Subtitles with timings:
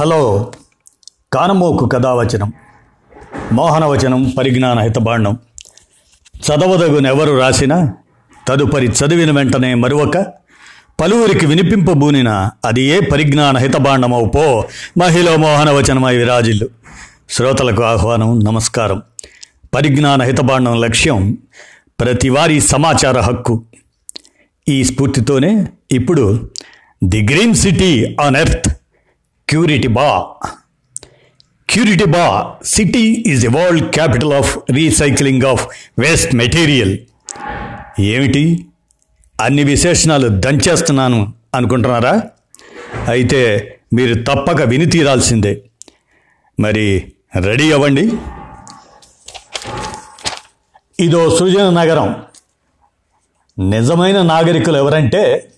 [0.00, 0.52] Hello
[1.32, 2.52] కానమోకు కథావచనం
[3.52, 5.38] మోహనవచనం పరిజ్ఞాన హితబాండం
[6.34, 7.92] చదవదగునెవరు రాసిన
[8.48, 10.26] తదుపరి చదివిన వెంటనే మరొక
[11.00, 14.64] పలువురికి వినిపింపబూనిన అది ఏ పరిజ్ఞాన హితబాండమవు పో
[14.98, 16.68] మహిళ మోహనవచనమై విరాజిల్లు.
[17.30, 19.02] శ్రోతలకు ఆహ్వానం నమస్కారం.
[19.74, 21.38] పరిజ్ఞాన హితబాండం లక్ష్యం
[22.00, 23.64] ప్రతివారీ సమాచార హక్కు.
[24.68, 26.50] ఈ స్ఫూర్తితోనే ఇప్పుడు
[27.04, 28.79] the green city on earth
[29.88, 30.34] Curitiba
[32.04, 36.98] Curitiba city is a world capital of recycling of waste material
[38.00, 38.66] ఏమిటి?
[39.40, 42.22] అన్ని విశేషణాలు దంచేస్తున్నాను అనుకుంటున్నారా?
[43.08, 43.40] అయితే
[43.94, 45.62] మీరు తప్పక విని తీరాల్సిందే.
[46.60, 48.12] మరి రెడీ అవ్వండి.
[51.00, 52.16] ఇదో సృజన నగరం.
[53.70, 55.52] నిజమైన నాగరికులు ఎవరంటే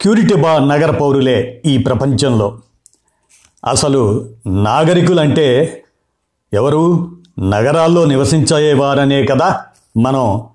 [0.00, 2.62] క్యూరిటిబా నగర పౌరులే ఈ ప్రపంచంలో.
[3.64, 5.82] అసలు నాగరికులంటే
[6.52, 7.12] ఎవరు?
[7.38, 9.64] నగరాల్లో నివసించేవారనే కదా
[9.96, 10.46] మనం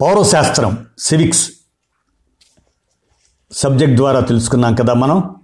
[0.00, 1.52] పౌరశాస్త్రం సివిక్స్
[3.52, 5.34] సబ్జెక్ట్ ద్వారా తెలుసుకున్నాం కదా మనం.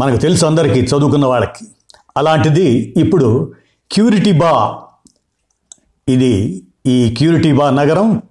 [0.00, 1.66] మనకు తెలుసు అందరికీ చదువుకున్న వాళ్ళకి.
[2.16, 3.52] అలాంటిది ఇప్పుడు
[3.92, 4.82] క్యూరిటిబా
[6.08, 8.22] ఇది ఈ క్యూరిటిబా నగరం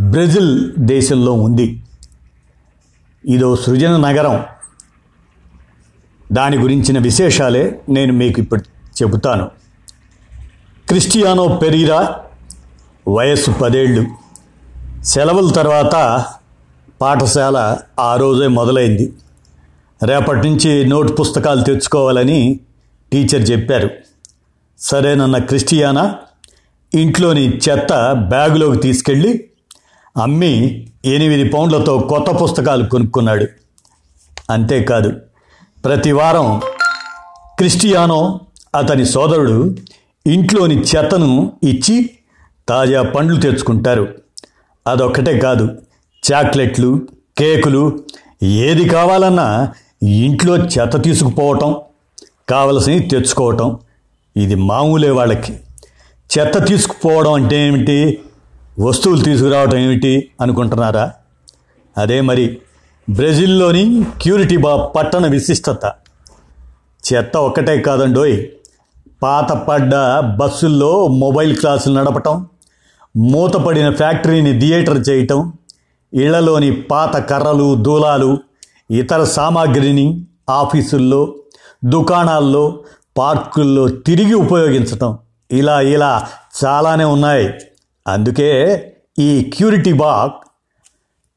[0.00, 1.82] బ్రెజిల్ దేశంలో ఉంది.
[3.24, 4.44] ఇదో సృజన నగరం.
[6.32, 8.62] దాని గురించిన విశేషాలే నేను మీకు ఇప్పుడు
[9.02, 9.50] చెబుతాను.
[10.88, 12.20] క్రిస్టియానో పెరీరా
[13.08, 14.04] వయస్సు పదేళ్ళు.
[15.04, 16.24] సెలవుల తర్వాత
[17.00, 19.12] పాఠశాల ఆ రోజే మొదలైంది.
[20.04, 22.60] రేపటి నుంచి నోట్ పుస్తకాలు తెచ్చుకోవాలని
[23.12, 23.90] టీచర్ చెప్పారు.
[24.78, 26.14] సరేనన్న క్రిస్టియానా
[26.94, 29.50] ఇంట్లోని చెత్త బ్యాగులోకి తీసుకెళ్ళి
[30.22, 33.46] అమ్మి ఎనిమిది పౌండ్లతో కొత్త పుస్తకాలు కొనుక్కున్నాడు.
[34.50, 35.12] అంతేకాదు
[35.84, 36.60] ప్రతి వారం
[37.58, 38.40] క్రిస్టియానో
[38.74, 39.76] అతని సోదరుడు
[40.26, 42.10] ఇంట్లోని చెత్తను ఇచ్చి
[42.68, 44.14] తాజా పండ్లు తెచ్చుకుంటారు.
[44.86, 45.76] అదొక్కటే కాదు
[46.32, 47.06] చాక్లెట్లు
[47.38, 47.98] కేకులు
[48.42, 49.72] ఏది కావాలన్నా
[50.02, 51.76] ఇంట్లో చెత్త తీసుకుపోవటం
[52.48, 53.78] కావలసినవి తెచ్చుకోవటం
[54.36, 55.60] ఇది మామూలే వాళ్ళకి.
[56.38, 58.20] చెత్త తీసుకుపోవడం అంటే ఏమిటి?
[58.80, 61.12] వస్తువులు తీసుకురావటం ఏమిటి అనుకుంటున్నారా?
[61.98, 62.58] అదే మరి
[63.10, 65.92] బ్రెజిల్లోని క్యూరిటిబా పట్టణ విశిష్టత.
[67.04, 68.46] చెత్త ఒక్కటే కాదండోయ్.
[69.22, 69.94] పాత పడ్డ
[70.36, 72.46] బస్సుల్లో మొబైల్ క్లాసులు నడపటం
[73.16, 75.52] మూతపడిన ఫ్యాక్టరీని థియేటర్ చేయటం
[76.14, 78.38] ఇళ్ళలోని పాత కర్రలు దూలాలు
[78.90, 81.34] ఇతర సామాగ్రిని ఆఫీసుల్లో
[81.84, 82.78] దుకాణాల్లో
[83.18, 85.18] పార్కుల్లో తిరిగి ఉపయోగించటం
[85.50, 86.26] ఇలా ఇలా
[86.64, 87.54] చాలానే ఉన్నాయి.
[88.08, 88.50] అందుకే
[89.18, 90.34] ఈ క్యూరిటీ బాక్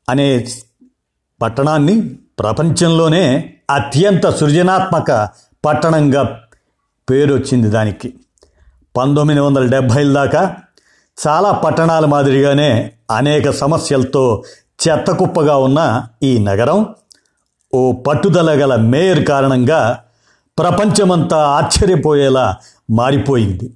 [0.10, 0.48] అనే
[1.42, 2.02] పట్టణాన్ని
[2.40, 5.30] ప్రపంచంలోనే అత్యంత సృజనాత్మక
[5.66, 6.40] పట్టణంగా
[7.10, 8.14] పేరొచ్చింది దానికి.
[8.98, 10.56] పంతొమ్మిది వందల డెబ్భైల దాకా
[11.28, 14.44] చాలా పట్టణాల మాదిరిగానే అనేక సమస్యలతో
[14.88, 16.96] చెత్త కుప్పగా ఉన్న ఈ నగరం
[17.74, 20.00] ఓ పట్టుదల గల మేయర్ కారణంగా
[20.60, 22.56] ప్రపంచమంతా ఆశ్చర్యపోయేలా
[22.92, 23.74] మారిపోయింది.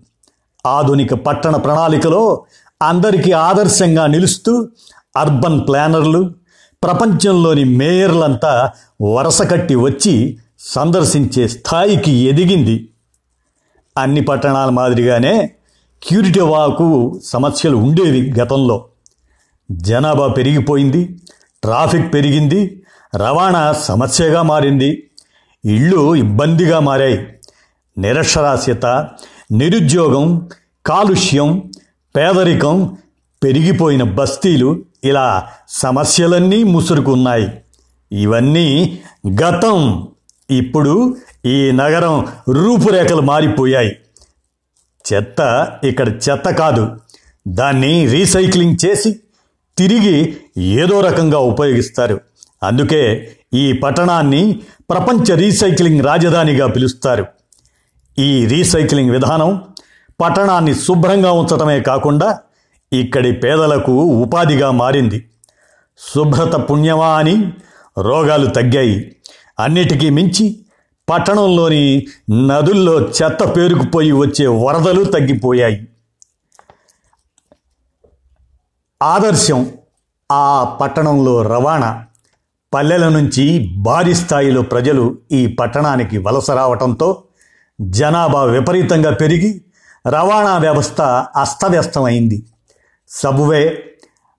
[0.66, 2.46] ఆధునిక పట్టణ ప్రణాళికలో
[2.82, 4.68] అందరికీ ఆదర్శంగా నిలుస్తూ
[5.18, 6.32] అర్బన్ ప్లానర్లు
[6.86, 12.90] ప్రపంచంలోని మేయర్లంతా వరస కట్టి వచ్చి సందర్శించే స్థాయికి ఎదిగింది.
[13.98, 15.52] అన్ని పట్టణాల మాదిరిగానే
[16.08, 18.86] క్యూరిటివాకు సమస్యలు ఉండేవి గతంలో.
[19.72, 21.06] జనాభా పెరిగిపోయింది
[21.64, 22.84] ట్రాఫిక్ పెరిగింది
[23.16, 25.04] రవాణా సమస్యగా మారింది.
[25.66, 27.28] ఇళ్ళు ఇబ్బందిగా మారాయి.
[27.98, 28.86] నిరక్షరాస్యత
[29.52, 30.50] నిరుద్యోగం
[30.86, 31.72] కాలుష్యం
[32.16, 32.98] పేదరికం
[33.44, 37.62] పెరిగిపోయిన బస్తీలు ఇలా సమస్యలన్నీ ముసురుకున్నాయి.
[38.12, 39.00] ఇవన్నీ
[39.44, 40.08] గతం.
[40.52, 43.98] ఇప్పుడు ఈ నగరం రూపురేఖలు మారిపోయాయి.
[45.14, 47.00] చెత్త ఇక్కడ చెత్త కాదు.
[47.48, 49.20] దాన్ని రీసైక్లింగ్ చేసి
[49.78, 52.22] తిరిగి ఏదో రకంగా ఉపయోగిస్తారు.
[52.64, 57.26] అందుకే ఈ పట్టణాన్ని ప్రపంచ రీసైక్లింగ్ రాజధానిగా పిలుస్తారు.
[58.20, 59.62] ఈ రీసైక్లింగ్ విధానం
[60.22, 62.40] పట్టణాన్ని శుభ్రంగా ఉంచటమే కాకుండా
[62.94, 65.30] ఇక్కడి పేదలకు ఉపాధిగా మారింది.
[66.16, 67.54] శుభ్రత పుణ్యమా అని
[67.98, 69.16] రోగాలు తగ్గాయి.
[69.60, 70.60] అన్నిటికీ మించి
[71.10, 75.88] పట్టణంలోని నదుల్లో చెత్త పేరుకుపోయి వచ్చే వరదలు తగ్గిపోయాయి.
[79.04, 79.72] ఆదర్శం
[80.32, 82.06] ఆ పట్టణంలో రవాణా.
[82.74, 87.24] పల్లెల నుంచి భారీ స్థాయిలో ప్రజలు ఈ పట్టణానికి వలస రావటంతో
[87.82, 89.62] జనాభా విపరీతంగా పెరిగి
[90.08, 91.02] రవాణా వ్యవస్థ
[91.36, 92.46] అస్తవ్యస్తమైంది.
[93.16, 93.84] సబ్వే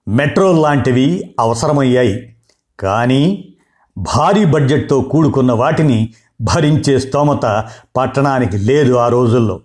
[0.08, 2.36] మెట్రో లాంటివి అవసరమయ్యాయి.
[2.80, 3.54] కానీ
[3.98, 9.60] భారీ బడ్జెట్తో కూడుకున్న వాటిని భరించే స్తోమత పట్టణానికి లేదు ఆ రోజుల్లో.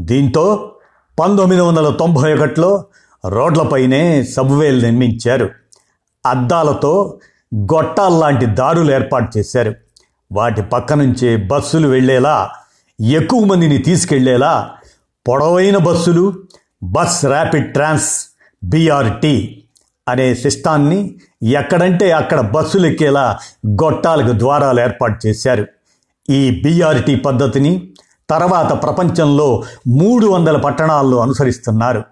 [0.00, 0.72] దీంతో
[1.18, 2.84] పంతొమ్మిది వందల తొంభై ఒకటిలో
[3.28, 5.50] రోడ్లపైనే సబ్వేలు నిర్మించారు.
[6.26, 7.20] అద్దాలతో
[7.54, 9.74] గొట్టాల్లాంటి దారులు ఏర్పాటు చేశారు.
[10.32, 12.50] వాటి పక్క నుంచే బస్సులు వెళ్ళేలా
[13.00, 14.70] ఎక్కువ మందిని తీసుకెళ్ళేలా
[15.28, 16.32] పొడవైన బస్సులు
[16.82, 18.26] బస్ ర్యాపిడ్ ట్రాన్స్
[18.68, 19.62] బీఆర్టీ
[20.08, 25.66] అనే సిస్టాన్ని ఎక్కడంటే అక్కడ బస్సులు ఎక్కేలా గొట్టాలకు ద్వారాలు ఏర్పాటు చేశారు.
[26.30, 27.88] ఈ బీఆర్టీ పద్ధతిని
[28.30, 32.02] తర్వాత ప్రపంచంలో మూడు వందల పట్టణాల్లో అనుసరిస్తున్నారు.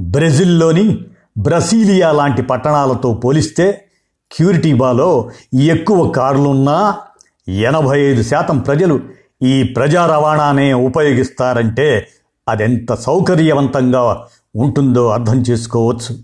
[0.00, 1.04] బ్రెజిల్లోని
[1.38, 3.84] బ్రసీలియా లాంటి పట్టణాలతో పోలిస్తే
[4.30, 6.94] క్యూరిటీబాలో ఎక్కువ కార్లున్నా
[7.48, 9.00] ఎనభై ఐదు శాతం ప్రజలు
[9.42, 12.08] ఈ ప్రజా రవాణానే ఉపయోగిస్తారంటే
[12.48, 14.24] అదెంత సౌకర్యవంతంగా
[14.56, 16.18] ఉంటుందో అర్థం చేసుకోవచ్చు.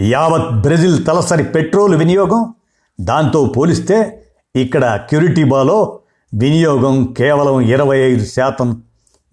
[0.00, 2.54] యావత్ బ్రెజిల్ తలసరి పెట్రోల్ వినియోగం
[3.00, 4.24] దాంతో పోలిస్తే
[4.56, 6.00] ఇక్కడ క్యూరిటీబాలో
[6.34, 8.82] వినియోగం కేవలం ఇరవై ఐదు శాతం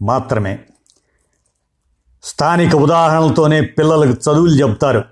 [0.01, 0.59] మాత్రమే.
[2.23, 5.03] స్థానిక ఉదాహరణలతోనే పిల్లలకు చదువులు చెప్తారు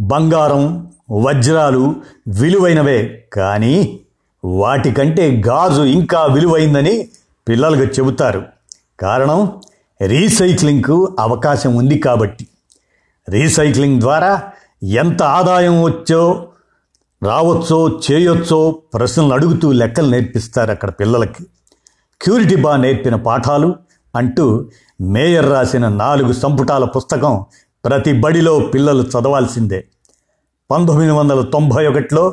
[0.00, 1.96] బంగారం వజ్రాలు
[2.28, 4.00] విలువైనవే కానీ
[4.44, 7.08] వాటికంటే గాజు ఇంకా విలువైందని
[7.48, 8.42] పిల్లలకు చెబుతారు.
[9.00, 9.62] కారణం
[10.00, 12.46] రీసైక్లింగ్కు అవకాశం ఉంది కాబట్టి.
[13.28, 14.42] రీసైక్లింగ్ ద్వారా
[14.82, 16.48] ఎంత ఆదాయం వచ్చో
[17.22, 21.44] రావచ్చో చేయొచ్చో ప్రశ్నలు అడుగుతూ లెక్కలు నేర్పిస్తారు అక్కడ పిల్లలకి.
[22.20, 23.74] క్యూరిటీ బా నేర్పిన పాఠాలు
[24.16, 24.70] అంటూ
[25.00, 27.44] మేయర్ రాసిన నాలుగు సంపుటాల పుస్తకం
[27.84, 29.84] ప్రతి బడిలో పిల్లలు చదవాల్సిందే.
[30.70, 32.30] పంతొమ్మిది వందల తొంభై ఒకటిలో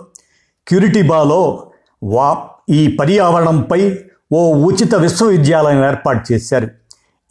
[0.68, 1.72] క్యూరిటీబాలో
[2.04, 4.00] వా ఈ పర్యావరణంపై
[4.34, 6.68] ఓ ఉచిత విశ్వవిద్యాలయం ఏర్పాటు చేశారు.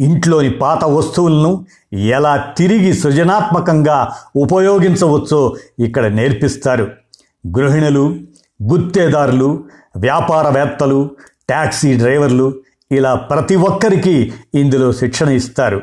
[0.03, 6.91] ఇంట్లోని పాత వస్తువులను ఎలా తిరిగి సృజనాత్మకంగా ఉపయోగించవచ్చో ఇక్కడ నేర్పిస్తారు.
[7.59, 8.05] గృహిణులు
[8.63, 9.65] గుత్తేదారులు
[9.97, 11.11] వ్యాపారవేత్తలు
[11.49, 12.55] ట్యాక్సీ డ్రైవర్లు
[12.93, 15.83] ఇలా ప్రతి ఒక్కరికి ఇందులో శిక్షణ ఇస్తారు.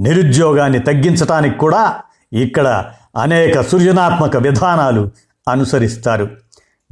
[0.00, 1.94] నిరుద్యోగాన్ని తగ్గించడానికి కూడా
[2.32, 2.84] ఇక్కడ
[3.16, 5.10] అనేక సృజనాత్మక విధానాలు
[5.48, 6.28] అనుసరిస్తారు.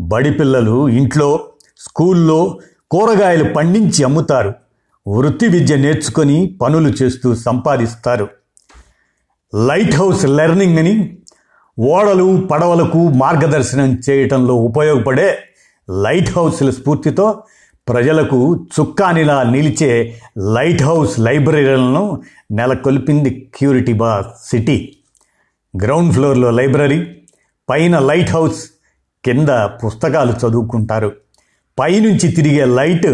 [0.01, 1.41] బడి పిల్లలు ఇంట్లో
[1.79, 2.59] స్కూల్లో
[2.91, 4.53] కూరగాయలు పండించి అమ్ముతారు.
[5.07, 8.29] వృత్తి విద్య నేర్చుకొని పనులు చేస్తూ సంపాదిస్తారు.
[9.55, 11.19] లైట్ హౌస్ లెర్నింగ్ అని
[11.81, 15.39] ఓడలు పడవలకు మార్గదర్శనం చేయటంలో ఉపయోగపడే
[15.91, 17.43] లైట్ హౌస్ల స్ఫూర్తితో
[17.89, 24.97] ప్రజలకు చుక్కానిలా నిలిచే లైట్ హౌస్ లైబ్రరీలను నెలకొల్పింది క్యూరిటీ బా సిటీ.
[25.83, 27.17] గ్రౌండ్ ఫ్లోర్లో లైబ్రరీ
[27.69, 28.71] పైన లైట్ హౌస్
[29.25, 31.13] కింద పుస్తకాలు చదువుకుంటారు.
[31.79, 33.07] పైనుంచి తిరిగే లైట్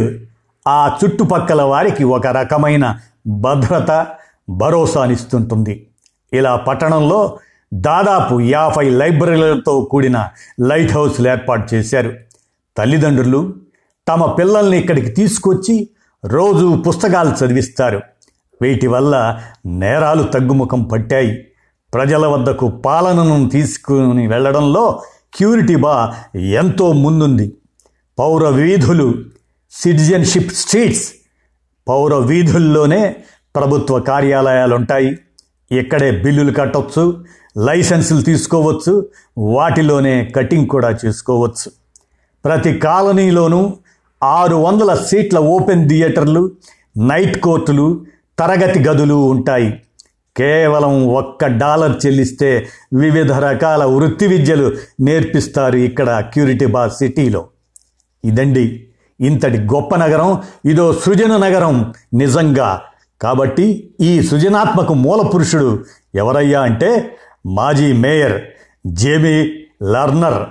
[0.68, 4.06] ఆ చుట్టుపక్కల వారికి ఒక రకమైన భద్రత
[4.50, 5.86] భరోసానిస్తుంటుంది.
[6.32, 7.38] ఇలా పట్టణంలో
[7.74, 10.28] దాదాపు యాభై లైబ్రరీలతో కూడిన
[10.60, 12.12] లైట్ హౌస్లు ఏర్పాటు చేశారు.
[12.78, 13.54] తల్లిదండ్రులు
[14.08, 15.88] తమ పిల్లల్ని ఇక్కడికి తీసుకొచ్చి
[16.24, 18.00] రోజు పుస్తకాలు చదివిస్తారు.
[18.62, 21.46] వీటి వల్ల నేరాలు తగ్గుముఖం పట్టాయి.
[21.94, 25.02] ప్రజల వద్దకు పాలనను తీసుకుని వెళ్ళడంలో
[25.34, 27.52] క్యూరిటీ బా ఎంతో ముందుంది.
[28.18, 29.14] పౌర వీధులు
[29.72, 31.12] సిటిజన్షిప్ స్ట్రీట్స్.
[31.88, 33.16] పౌర వీధుల్లోనే
[33.56, 35.18] ప్రభుత్వ కార్యాలయాలు ఉంటాయి
[35.72, 37.24] ఇక్కడే బిల్లులు కట్టవచ్చు
[37.56, 39.06] లైసెన్సులు తీసుకోవచ్చు
[39.38, 41.70] వాటిలోనే కటింగ్ కూడా చేసుకోవచ్చు.
[42.44, 43.76] ప్రతి కాలనీలోనూ
[44.22, 46.50] ఆరు వందల సీట్ల ఓపెన్ థియేటర్లు
[46.96, 48.06] నైట్ కోర్టులు
[48.38, 49.82] తరగతి గదులు ఉంటాయి.
[50.36, 57.48] కేవలం ఒక్క డాలర్ చెల్లిస్తే వివిధ రకాల వృత్తి విద్యలు నేర్పిస్తారు ఇక్కడ క్యూరిటీ బా సిటీలో.
[58.24, 58.86] ఇదండి
[59.20, 62.82] ఇంతటి గొప్ప నగరం ఇదో సృజన నగరం నిజంగా.
[63.22, 65.84] కాబట్టి ఈ సృజనాత్మక మూల పురుషుడు
[66.14, 68.42] ఎవరయ్యా అంటే మాజీ మేయర్
[68.86, 70.48] జేమీ లర్నర్.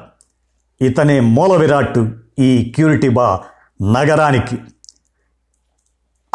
[0.81, 3.39] ఇతనే మూల విరాట్టు ఈ క్యూరిటీ బా
[3.81, 4.57] నగరానికి.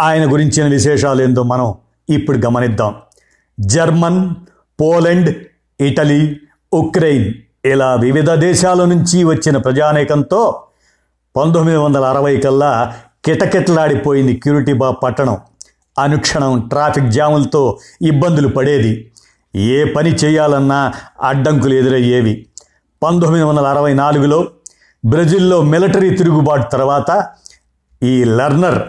[0.00, 1.74] ఆయన గురించిన విశేషాలు ఏందో మనం
[2.10, 2.94] ఇప్పుడు గమనిద్దాం.
[3.60, 4.34] జర్మన్
[4.80, 5.36] పోలెండ్
[5.80, 6.36] ఇటలీ
[6.72, 10.62] ఉక్రెయిన్ ఇలా వివిధ దేశాల నుంచి వచ్చిన ప్రజానేకంతో
[11.36, 15.38] పంతొమ్మిది వందల అరవై కల్లా కిటకిటలాడిపోయింది క్యూరిటీబా పట్టణం.
[15.98, 19.10] అనుక్షణం ట్రాఫిక్ జాములతో ఇబ్బందులు పడేది.
[19.56, 22.46] ఏ పని చేయాలన్నా అడ్డంకులు ఎదురయ్యేవి.
[23.02, 24.48] పంతొమ్మిది వందల అరవై నాలుగులో
[25.06, 27.28] బ్రెజిల్లో మిలిటరీ తిరుగుబాటు తర్వాత
[28.02, 28.82] ఈ లర్నర్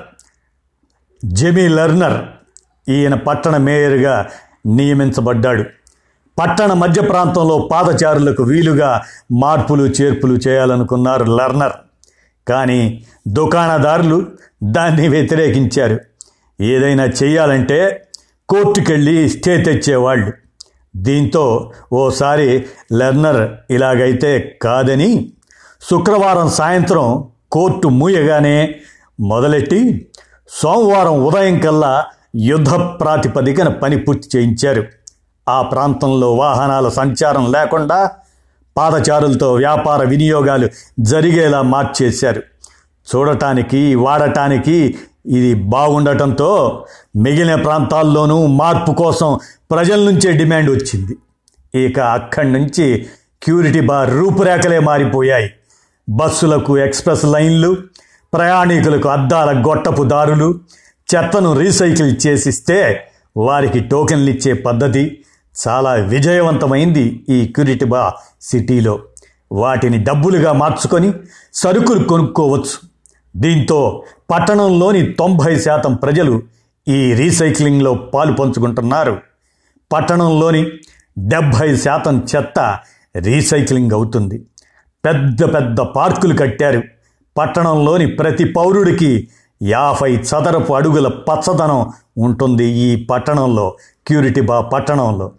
[1.25, 2.25] జెమీ లర్నర్
[2.89, 4.27] ఈయన పట్టణ మేయర్గా
[4.65, 5.63] నియమించబడ్డాడు.
[6.39, 11.73] పట్టణ మధ్య ప్రాంతంలో పాదచారులకు వీలుగా మార్పులు చేర్పులు చేయాలనుకున్నారు లర్నర్.
[12.47, 14.25] కానీ దుకాణదారులు
[14.63, 15.99] దాన్ని వ్యతిరేకించారు.
[16.61, 18.07] ఏదైనా చేయాలంటే
[18.49, 20.33] కోర్టుకెళ్ళి స్టే తెచ్చేవాళ్ళు.
[20.95, 25.31] దీంతో ఓసారి లెర్నర్ ఇలాగైతే కాదని
[25.89, 28.75] శుక్రవారం సాయంత్రం కోర్టు మూయగానే
[29.19, 30.07] మొదలెట్టి
[30.49, 34.83] సోమవారం ఉదయం కల్లా యుద్ధ ప్రాతిపదికన పని పూర్తి చేయించారు.
[35.49, 38.11] ఆ ప్రాంతంలో వాహనాల సంచారం లేకుండా
[38.77, 42.43] పాదచారులతో వ్యాపార వినియోగాలు జరిగేలా మార్చేశారు.
[43.07, 49.39] చూడటానికి వాడటానికి ఇది బాగుండటంతో మిగిలిన ప్రాంతాల్లోనూ మార్పు కోసం
[49.71, 51.17] ప్రజల నుంచే డిమాండ్ వచ్చింది.
[51.79, 53.05] ఇక అక్కడి నుంచి
[53.43, 55.51] క్యూరిటీ బార్ రూపురేఖలే మారిపోయాయి.
[56.09, 57.77] బస్సులకు ఎక్స్ప్రెస్ లైన్లు
[58.33, 60.59] ప్రయాణికులకు అద్దాల గొట్టపు దారులు
[61.15, 65.21] చెత్తను రీసైకిల్ చేసిస్తే వారికి టోకెన్లు ఇచ్చే పద్ధతి
[65.67, 68.99] చాలా విజయవంతమైంది ఈ క్యూరిటిబా సిటీలో.
[69.51, 71.13] వాటిని డబ్బులుగా మార్చుకొని
[71.53, 72.89] సరుకులు కొనుక్కోవచ్చు.
[73.35, 76.41] దీంతో పట్టణంలోని తొంభై శాతం ప్రజలు
[76.87, 79.17] ఈ రీసైక్లింగ్లో పాలు పంచుకుంటున్నారు.
[79.93, 80.71] పట్టణంలోని
[81.17, 82.79] డెబ్భై శాతం చెత్త
[83.15, 84.45] రీసైక్లింగ్ అవుతుంది.
[85.05, 86.83] పెద్ద పెద్ద పార్కులు కట్టారు.
[87.37, 89.27] పట్టణంలోని ప్రతి పౌరుడికి
[89.63, 93.75] యాభై చదరపు అడుగుల పచ్చదనం ఉంటుంది ఈ పట్టణంలో
[94.07, 95.31] క్యూరిటిబా పట్టణంలో.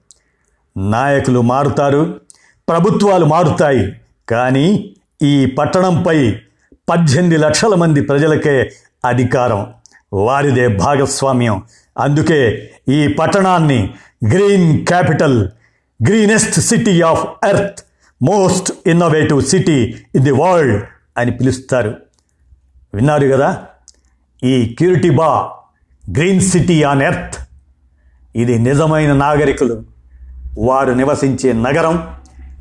[0.77, 2.21] నాయకులు మారుతారు
[2.69, 3.93] ప్రభుత్వాలు మారుతాయి.
[4.29, 6.37] కానీ ఈ పట్టణంపై
[6.89, 8.73] పద్దెనిమిది లక్షల మంది ప్రజలకే
[9.05, 9.75] అధికారం.
[10.13, 11.63] వారిదే భాగస్వామ్యం.
[11.99, 13.95] అందుకే ఈ పట్టణాన్ని
[14.29, 15.49] green capital
[16.07, 17.85] greenest city of earth
[18.23, 20.85] most innovative city in the world
[21.19, 21.97] అని పిలుస్తారు.
[22.95, 23.65] విన్నారు కదా?
[24.45, 25.51] ఈ Curitiba
[26.11, 27.49] green city on earth
[28.37, 29.96] ఇది నిజమైన నాగరికులు.
[30.59, 32.09] వారు నివసించే నగరం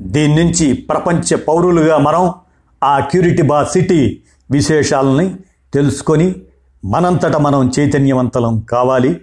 [0.02, 2.34] దీని నుంచి ప్రపంచ పౌరులుగా మనం
[2.84, 5.36] ఆ క్యూరిటిబా సిటీ విశేషాలని
[5.74, 6.34] తెలుసుకొని
[6.84, 9.20] మనంతట మనం చైతన్యవంతలం కావాలి.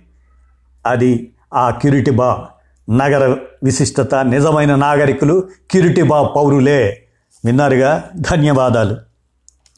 [0.85, 2.45] అది ఆ క్యూరిటిబా
[2.89, 7.07] నగర విశిష్టత నిజమైన నాగరికులు క్యూరిటిబా పౌరులే.
[7.45, 8.03] విన్నారుగా?
[8.15, 8.97] ధన్యవాదాలు.